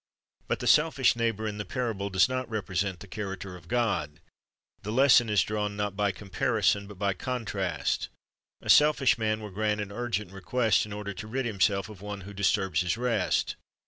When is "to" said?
11.13-11.27